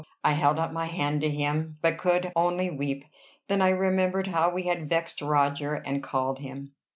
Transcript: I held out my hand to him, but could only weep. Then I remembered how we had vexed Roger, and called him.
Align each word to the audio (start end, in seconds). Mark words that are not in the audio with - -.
I 0.23 0.31
held 0.31 0.57
out 0.57 0.73
my 0.73 0.87
hand 0.87 1.21
to 1.21 1.29
him, 1.29 1.77
but 1.83 1.99
could 1.99 2.31
only 2.35 2.71
weep. 2.71 3.05
Then 3.47 3.61
I 3.61 3.69
remembered 3.69 4.25
how 4.25 4.51
we 4.51 4.63
had 4.63 4.89
vexed 4.89 5.21
Roger, 5.21 5.75
and 5.75 6.01
called 6.01 6.39
him. 6.39 6.71